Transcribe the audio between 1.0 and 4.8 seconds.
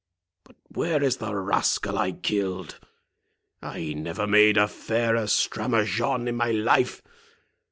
is the rascal I killed?—I never made a